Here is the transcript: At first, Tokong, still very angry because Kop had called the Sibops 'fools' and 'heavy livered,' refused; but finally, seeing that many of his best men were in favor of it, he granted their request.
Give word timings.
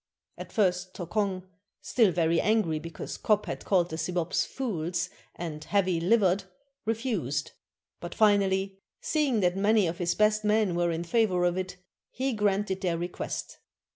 At 0.35 0.51
first, 0.51 0.95
Tokong, 0.95 1.43
still 1.79 2.11
very 2.11 2.41
angry 2.41 2.79
because 2.79 3.19
Kop 3.19 3.45
had 3.45 3.63
called 3.63 3.91
the 3.91 3.97
Sibops 3.97 4.43
'fools' 4.47 5.11
and 5.35 5.63
'heavy 5.63 5.99
livered,' 6.01 6.45
refused; 6.85 7.51
but 7.99 8.15
finally, 8.15 8.79
seeing 8.99 9.41
that 9.41 9.55
many 9.55 9.85
of 9.85 9.99
his 9.99 10.15
best 10.15 10.43
men 10.43 10.73
were 10.73 10.89
in 10.89 11.03
favor 11.03 11.45
of 11.45 11.55
it, 11.55 11.77
he 12.09 12.33
granted 12.33 12.81
their 12.81 12.97
request. 12.97 13.59